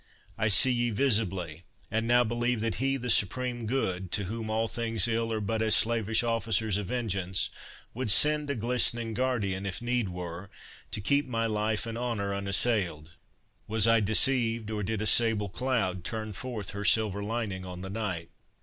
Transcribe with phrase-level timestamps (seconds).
[0.35, 4.67] I see ye visibly, and now believe That he the Supreme Good, to whom all
[4.67, 7.51] things ill Are but as slavish officers of vengeance,
[7.93, 10.49] Would send a glistering guardian, if need were,
[10.89, 13.11] To keep my life and honour unassail'd.—
[13.67, 16.03] Was I deceived, or did a sable cloud.
[16.03, 18.31] Turn forth her silver lining on the night?